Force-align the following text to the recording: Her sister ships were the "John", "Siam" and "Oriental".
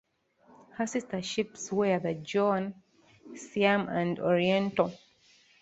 Her 0.77 0.87
sister 0.87 1.21
ships 1.21 1.71
were 1.71 1.99
the 1.99 2.15
"John", 2.15 2.73
"Siam" 3.35 3.87
and 3.87 4.19
"Oriental". 4.19 4.91